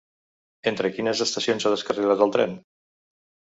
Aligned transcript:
Entre 0.71 0.91
quines 0.95 1.21
estacions 1.27 1.69
ha 1.69 1.73
descarrilat 1.75 2.27
el 2.29 2.35
tren? 2.39 2.59